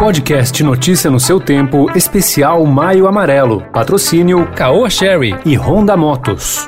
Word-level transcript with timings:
Podcast 0.00 0.64
Notícia 0.64 1.10
no 1.10 1.20
seu 1.20 1.38
tempo, 1.38 1.90
especial 1.94 2.64
Maio 2.64 3.06
Amarelo. 3.06 3.60
Patrocínio 3.70 4.50
Caoa 4.56 4.88
Sherry 4.88 5.38
e 5.44 5.58
Honda 5.58 5.94
Motos. 5.94 6.66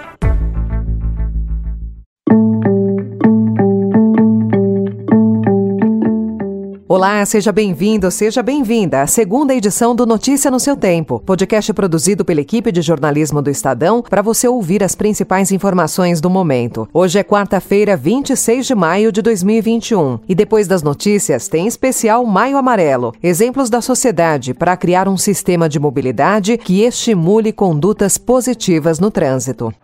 Olá, 7.03 7.27
seja 7.27 7.51
bem-vindo, 7.51 8.09
seja 8.13 8.45
bem-vinda 8.45 9.03
à 9.03 9.09
segunda 9.09 9.53
edição 9.53 9.93
do 9.93 10.07
Notícia 10.07 10.53
no 10.53 10.61
seu 10.61 10.77
Tempo, 10.77 11.19
podcast 11.27 11.73
produzido 11.73 12.25
pela 12.25 12.41
equipe 12.41 12.71
de 12.71 12.81
jornalismo 12.81 13.43
do 13.43 13.51
Estadão 13.51 14.03
para 14.03 14.23
você 14.23 14.47
ouvir 14.47 14.85
as 14.85 14.95
principais 14.95 15.51
informações 15.51 16.21
do 16.21 16.31
momento. 16.31 16.89
Hoje 16.95 17.19
é 17.19 17.25
quarta-feira, 17.25 17.97
26 17.97 18.69
de 18.69 18.75
maio 18.77 19.11
de 19.11 19.21
2021 19.21 20.21
e 20.29 20.35
depois 20.37 20.69
das 20.69 20.85
notícias 20.85 21.49
tem 21.49 21.67
especial 21.67 22.25
Maio 22.25 22.57
Amarelo, 22.57 23.13
exemplos 23.21 23.69
da 23.69 23.81
sociedade 23.81 24.55
para 24.55 24.77
criar 24.77 25.09
um 25.09 25.17
sistema 25.17 25.69
de 25.69 25.81
mobilidade 25.81 26.57
que 26.57 26.85
estimule 26.85 27.53
condutas 27.53 28.17
positivas 28.17 29.01
no 29.01 29.11
trânsito. 29.11 29.75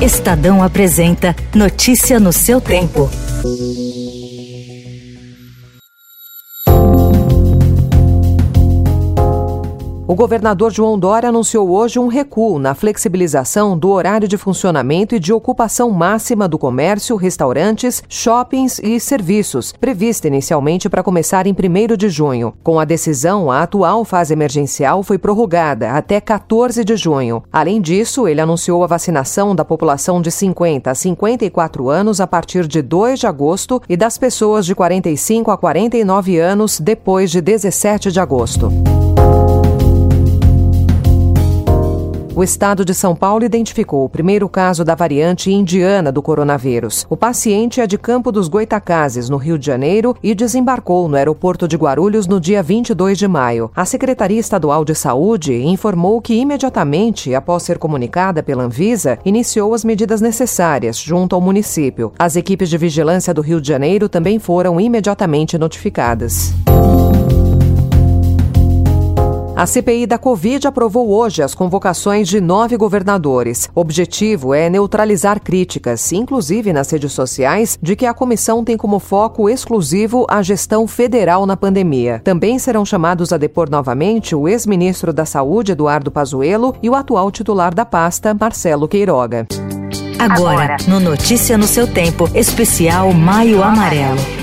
Estadão 0.00 0.62
apresenta 0.62 1.36
Notícia 1.54 2.18
no 2.18 2.32
seu 2.32 2.58
tempo. 2.58 3.10
O 10.12 10.14
governador 10.14 10.70
João 10.70 10.98
Dória 10.98 11.30
anunciou 11.30 11.70
hoje 11.70 11.98
um 11.98 12.06
recuo 12.06 12.58
na 12.58 12.74
flexibilização 12.74 13.78
do 13.78 13.88
horário 13.88 14.28
de 14.28 14.36
funcionamento 14.36 15.14
e 15.14 15.18
de 15.18 15.32
ocupação 15.32 15.90
máxima 15.90 16.46
do 16.46 16.58
comércio, 16.58 17.16
restaurantes, 17.16 18.02
shoppings 18.10 18.78
e 18.80 19.00
serviços, 19.00 19.72
prevista 19.72 20.28
inicialmente 20.28 20.86
para 20.90 21.02
começar 21.02 21.46
em 21.46 21.54
1 21.54 21.96
de 21.96 22.10
junho. 22.10 22.52
Com 22.62 22.78
a 22.78 22.84
decisão, 22.84 23.50
a 23.50 23.62
atual 23.62 24.04
fase 24.04 24.34
emergencial 24.34 25.02
foi 25.02 25.16
prorrogada 25.16 25.92
até 25.92 26.20
14 26.20 26.84
de 26.84 26.94
junho. 26.94 27.42
Além 27.50 27.80
disso, 27.80 28.28
ele 28.28 28.42
anunciou 28.42 28.84
a 28.84 28.86
vacinação 28.86 29.56
da 29.56 29.64
população 29.64 30.20
de 30.20 30.30
50 30.30 30.90
a 30.90 30.94
54 30.94 31.88
anos 31.88 32.20
a 32.20 32.26
partir 32.26 32.66
de 32.66 32.82
2 32.82 33.20
de 33.20 33.26
agosto 33.26 33.80
e 33.88 33.96
das 33.96 34.18
pessoas 34.18 34.66
de 34.66 34.74
45 34.74 35.50
a 35.50 35.56
49 35.56 36.38
anos 36.38 36.78
depois 36.78 37.30
de 37.30 37.40
17 37.40 38.12
de 38.12 38.20
agosto. 38.20 38.70
O 42.34 42.42
estado 42.42 42.82
de 42.82 42.94
São 42.94 43.14
Paulo 43.14 43.44
identificou 43.44 44.06
o 44.06 44.08
primeiro 44.08 44.48
caso 44.48 44.82
da 44.86 44.94
variante 44.94 45.52
indiana 45.52 46.10
do 46.10 46.22
coronavírus. 46.22 47.06
O 47.10 47.16
paciente 47.16 47.78
é 47.78 47.86
de 47.86 47.98
Campo 47.98 48.32
dos 48.32 48.48
Goitacazes, 48.48 49.28
no 49.28 49.36
Rio 49.36 49.58
de 49.58 49.66
Janeiro, 49.66 50.16
e 50.22 50.34
desembarcou 50.34 51.06
no 51.08 51.16
aeroporto 51.16 51.68
de 51.68 51.76
Guarulhos 51.76 52.26
no 52.26 52.40
dia 52.40 52.62
22 52.62 53.18
de 53.18 53.28
maio. 53.28 53.70
A 53.76 53.84
Secretaria 53.84 54.40
Estadual 54.40 54.82
de 54.82 54.94
Saúde 54.94 55.62
informou 55.62 56.22
que 56.22 56.32
imediatamente, 56.32 57.34
após 57.34 57.64
ser 57.64 57.76
comunicada 57.76 58.42
pela 58.42 58.64
Anvisa, 58.64 59.18
iniciou 59.26 59.74
as 59.74 59.84
medidas 59.84 60.22
necessárias 60.22 60.96
junto 60.96 61.34
ao 61.34 61.40
município. 61.40 62.14
As 62.18 62.34
equipes 62.34 62.70
de 62.70 62.78
vigilância 62.78 63.34
do 63.34 63.42
Rio 63.42 63.60
de 63.60 63.68
Janeiro 63.68 64.08
também 64.08 64.38
foram 64.38 64.80
imediatamente 64.80 65.58
notificadas. 65.58 66.54
A 69.62 69.66
CPI 69.66 70.06
da 70.08 70.18
Covid 70.18 70.66
aprovou 70.66 71.10
hoje 71.10 71.40
as 71.40 71.54
convocações 71.54 72.26
de 72.26 72.40
nove 72.40 72.76
governadores. 72.76 73.70
O 73.72 73.80
objetivo 73.80 74.52
é 74.52 74.68
neutralizar 74.68 75.40
críticas, 75.40 76.10
inclusive 76.10 76.72
nas 76.72 76.90
redes 76.90 77.12
sociais, 77.12 77.78
de 77.80 77.94
que 77.94 78.04
a 78.04 78.12
comissão 78.12 78.64
tem 78.64 78.76
como 78.76 78.98
foco 78.98 79.48
exclusivo 79.48 80.26
a 80.28 80.42
gestão 80.42 80.88
federal 80.88 81.46
na 81.46 81.56
pandemia. 81.56 82.20
Também 82.24 82.58
serão 82.58 82.84
chamados 82.84 83.32
a 83.32 83.36
depor 83.36 83.70
novamente 83.70 84.34
o 84.34 84.48
ex-ministro 84.48 85.12
da 85.12 85.24
Saúde, 85.24 85.70
Eduardo 85.70 86.10
Pazuello, 86.10 86.74
e 86.82 86.90
o 86.90 86.96
atual 86.96 87.30
titular 87.30 87.72
da 87.72 87.84
pasta, 87.84 88.34
Marcelo 88.34 88.88
Queiroga. 88.88 89.46
Agora, 90.18 90.76
no 90.88 90.98
Notícia 90.98 91.56
no 91.56 91.68
seu 91.68 91.86
tempo, 91.86 92.28
especial 92.34 93.12
Maio 93.12 93.62
Amarelo. 93.62 94.41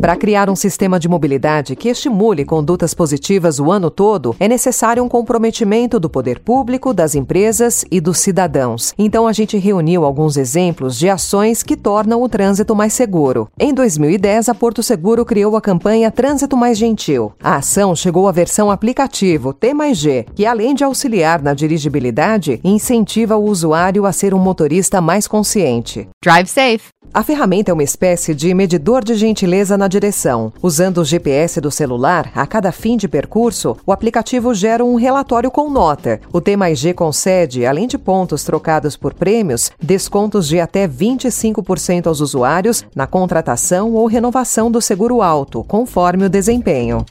Para 0.00 0.14
criar 0.14 0.48
um 0.48 0.54
sistema 0.54 0.98
de 0.98 1.08
mobilidade 1.08 1.74
que 1.74 1.88
estimule 1.88 2.44
condutas 2.44 2.94
positivas 2.94 3.58
o 3.58 3.72
ano 3.72 3.90
todo, 3.90 4.36
é 4.38 4.46
necessário 4.46 5.02
um 5.02 5.08
comprometimento 5.08 5.98
do 5.98 6.08
poder 6.08 6.38
público, 6.38 6.94
das 6.94 7.16
empresas 7.16 7.84
e 7.90 8.00
dos 8.00 8.18
cidadãos. 8.18 8.94
Então 8.96 9.26
a 9.26 9.32
gente 9.32 9.58
reuniu 9.58 10.04
alguns 10.04 10.36
exemplos 10.36 10.96
de 10.96 11.08
ações 11.08 11.64
que 11.64 11.76
tornam 11.76 12.22
o 12.22 12.28
trânsito 12.28 12.76
mais 12.76 12.92
seguro. 12.92 13.48
Em 13.58 13.74
2010, 13.74 14.48
a 14.48 14.54
Porto 14.54 14.84
Seguro 14.84 15.24
criou 15.24 15.56
a 15.56 15.60
campanha 15.60 16.12
Trânsito 16.12 16.56
Mais 16.56 16.78
Gentil. 16.78 17.32
A 17.42 17.56
ação 17.56 17.96
chegou 17.96 18.28
à 18.28 18.32
versão 18.32 18.70
aplicativo 18.70 19.52
T 19.52 19.74
mais 19.74 19.98
G, 19.98 20.24
que 20.32 20.46
além 20.46 20.76
de 20.76 20.84
auxiliar 20.84 21.42
na 21.42 21.54
dirigibilidade, 21.54 22.60
incentiva 22.62 23.36
o 23.36 23.44
usuário 23.44 24.06
a 24.06 24.12
ser 24.12 24.32
um 24.32 24.38
motorista 24.38 25.00
mais 25.00 25.26
consciente. 25.26 26.08
Drive 26.22 26.46
safe. 26.46 26.97
A 27.12 27.22
ferramenta 27.22 27.70
é 27.70 27.74
uma 27.74 27.82
espécie 27.82 28.34
de 28.34 28.52
medidor 28.52 29.02
de 29.02 29.14
gentileza 29.14 29.78
na 29.78 29.88
direção. 29.88 30.52
Usando 30.62 30.98
o 30.98 31.04
GPS 31.04 31.60
do 31.60 31.70
celular, 31.70 32.30
a 32.34 32.46
cada 32.46 32.70
fim 32.70 32.96
de 32.96 33.08
percurso, 33.08 33.76
o 33.86 33.92
aplicativo 33.92 34.54
gera 34.54 34.84
um 34.84 34.94
relatório 34.94 35.50
com 35.50 35.70
nota. 35.70 36.20
O 36.32 36.40
T 36.40 36.56
concede, 36.94 37.64
além 37.64 37.86
de 37.86 37.96
pontos 37.96 38.44
trocados 38.44 38.96
por 38.96 39.14
prêmios, 39.14 39.70
descontos 39.82 40.46
de 40.46 40.60
até 40.60 40.86
25% 40.86 42.06
aos 42.06 42.20
usuários 42.20 42.84
na 42.94 43.06
contratação 43.06 43.94
ou 43.94 44.06
renovação 44.06 44.70
do 44.70 44.80
seguro 44.80 45.22
alto, 45.22 45.64
conforme 45.64 46.26
o 46.26 46.30
desempenho. 46.30 47.04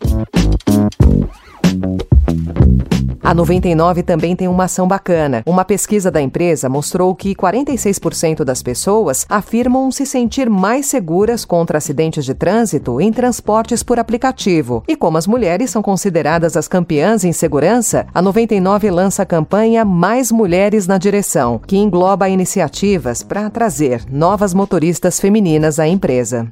A 3.28 3.34
99 3.34 4.04
também 4.04 4.38
tem 4.38 4.48
uma 4.48 4.64
ação 4.64 4.88
bacana. 4.88 5.44
Uma 5.46 5.66
pesquisa 5.66 6.10
da 6.10 6.22
empresa 6.22 6.70
mostrou 6.70 7.14
que 7.14 7.36
46% 7.36 8.46
das 8.46 8.64
pessoas 8.64 9.26
afirmam 9.28 9.92
se 9.92 10.06
sentir 10.06 10.50
mais 10.50 10.86
seguras 10.86 11.44
contra 11.44 11.78
acidentes 11.78 12.24
de 12.24 12.34
trânsito 12.34 13.02
em 13.02 13.12
transportes 13.12 13.84
por 13.84 14.00
aplicativo. 14.00 14.82
E 14.88 14.96
como 14.96 15.18
as 15.18 15.28
mulheres 15.28 15.70
são 15.70 15.82
consideradas 15.82 16.56
as 16.56 16.70
campeãs 16.70 17.26
em 17.26 17.34
segurança, 17.34 18.08
a 18.14 18.22
99 18.22 18.90
lança 18.90 19.24
a 19.24 19.26
campanha 19.26 19.84
Mais 19.84 20.32
Mulheres 20.32 20.88
na 20.88 20.98
Direção, 20.98 21.60
que 21.68 21.76
engloba 21.76 22.30
iniciativas 22.30 23.24
para 23.24 23.50
trazer 23.50 24.06
novas 24.10 24.54
motoristas 24.54 25.20
femininas 25.20 25.80
à 25.80 25.86
empresa. 25.86 26.48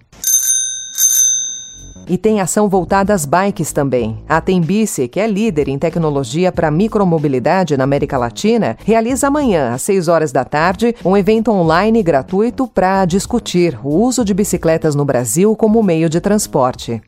E 2.08 2.18
tem 2.18 2.40
ação 2.40 2.70
voltada 2.70 3.14
às 3.14 3.26
bikes 3.26 3.72
também. 3.72 4.18
A 4.28 4.40
Tembice, 4.40 5.08
que 5.08 5.20
é 5.20 5.28
líder 5.28 5.68
em 5.68 5.78
tecnologia 5.78 6.52
para 6.52 6.70
micromobilidade 6.70 7.76
na 7.76 7.84
América 7.84 8.18
Latina, 8.18 8.78
realiza 8.84 9.28
amanhã, 9.28 9.74
às 9.74 9.82
6 9.82 10.08
horas 10.08 10.32
da 10.32 10.46
tarde, 10.46 10.96
um 11.04 11.18
evento 11.18 11.52
online 11.52 12.04
gratuito 12.04 12.68
para 12.68 13.06
discutir 13.06 13.80
o 13.84 13.90
uso 13.90 14.24
de 14.24 14.34
bicicletas 14.34 14.96
no 14.96 15.06
Brasil 15.06 15.56
como 15.56 15.82
meio 15.82 16.10
de 16.10 16.22
transporte. 16.22 17.02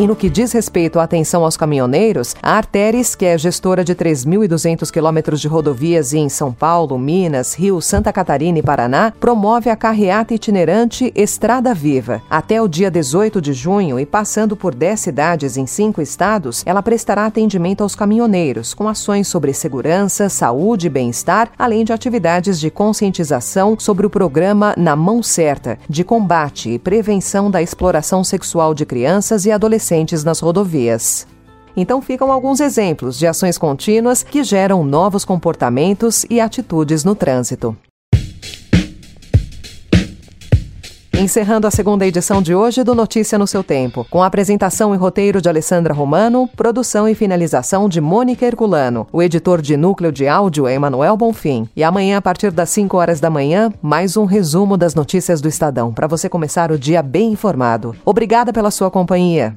E 0.00 0.06
no 0.06 0.16
que 0.16 0.30
diz 0.30 0.52
respeito 0.52 0.98
à 0.98 1.02
atenção 1.02 1.44
aos 1.44 1.56
caminhoneiros, 1.56 2.34
a 2.42 2.56
Arteres, 2.56 3.14
que 3.14 3.26
é 3.26 3.36
gestora 3.36 3.84
de 3.84 3.94
3.200 3.94 4.90
quilômetros 4.90 5.38
de 5.38 5.46
rodovias 5.46 6.14
em 6.14 6.30
São 6.30 6.50
Paulo, 6.50 6.98
Minas, 6.98 7.54
Rio, 7.54 7.80
Santa 7.80 8.10
Catarina 8.10 8.58
e 8.58 8.62
Paraná, 8.62 9.12
promove 9.20 9.68
a 9.68 9.76
carreata 9.76 10.32
itinerante 10.32 11.12
Estrada 11.14 11.74
Viva. 11.74 12.22
Até 12.30 12.60
o 12.60 12.66
dia 12.66 12.90
18 12.90 13.40
de 13.40 13.52
junho 13.52 14.00
e 14.00 14.06
passando 14.06 14.56
por 14.56 14.74
10 14.74 14.98
cidades 14.98 15.56
em 15.58 15.66
cinco 15.66 16.00
estados, 16.00 16.62
ela 16.64 16.82
prestará 16.82 17.26
atendimento 17.26 17.82
aos 17.82 17.94
caminhoneiros, 17.94 18.72
com 18.72 18.88
ações 18.88 19.28
sobre 19.28 19.52
segurança, 19.52 20.28
saúde 20.30 20.86
e 20.86 20.90
bem-estar, 20.90 21.50
além 21.58 21.84
de 21.84 21.92
atividades 21.92 22.58
de 22.58 22.70
conscientização 22.70 23.76
sobre 23.78 24.06
o 24.06 24.10
programa 24.10 24.74
Na 24.76 24.96
Mão 24.96 25.22
Certa, 25.22 25.78
de 25.86 26.02
combate 26.02 26.70
e 26.70 26.78
prevenção 26.78 27.50
da 27.50 27.60
exploração 27.60 28.24
sexual 28.24 28.72
de 28.72 28.86
crianças 28.86 29.44
e 29.44 29.52
adolescentes 29.52 29.81
adolescentes 29.82 30.22
nas 30.22 30.38
rodovias. 30.38 31.26
Então 31.76 32.00
ficam 32.00 32.30
alguns 32.30 32.60
exemplos 32.60 33.18
de 33.18 33.26
ações 33.26 33.58
contínuas 33.58 34.22
que 34.22 34.44
geram 34.44 34.84
novos 34.84 35.24
comportamentos 35.24 36.24
e 36.30 36.40
atitudes 36.40 37.02
no 37.04 37.14
trânsito. 37.14 37.76
Encerrando 41.22 41.68
a 41.68 41.70
segunda 41.70 42.04
edição 42.04 42.42
de 42.42 42.52
hoje 42.52 42.82
do 42.82 42.96
Notícia 42.96 43.38
no 43.38 43.46
seu 43.46 43.62
Tempo, 43.62 44.04
com 44.10 44.22
a 44.22 44.26
apresentação 44.26 44.92
e 44.92 44.98
roteiro 44.98 45.40
de 45.40 45.48
Alessandra 45.48 45.94
Romano, 45.94 46.48
produção 46.56 47.08
e 47.08 47.14
finalização 47.14 47.88
de 47.88 48.00
Mônica 48.00 48.44
Herculano. 48.44 49.06
O 49.12 49.22
editor 49.22 49.62
de 49.62 49.76
núcleo 49.76 50.10
de 50.10 50.26
áudio 50.26 50.66
é 50.66 50.74
Emanuel 50.74 51.16
Bonfim. 51.16 51.68
E 51.76 51.84
amanhã, 51.84 52.16
a 52.16 52.22
partir 52.22 52.50
das 52.50 52.70
5 52.70 52.96
horas 52.96 53.20
da 53.20 53.30
manhã, 53.30 53.72
mais 53.80 54.16
um 54.16 54.24
resumo 54.24 54.76
das 54.76 54.96
notícias 54.96 55.40
do 55.40 55.48
Estadão, 55.48 55.92
para 55.92 56.08
você 56.08 56.28
começar 56.28 56.72
o 56.72 56.78
dia 56.78 57.02
bem 57.02 57.30
informado. 57.30 57.94
Obrigada 58.04 58.52
pela 58.52 58.72
sua 58.72 58.90
companhia. 58.90 59.56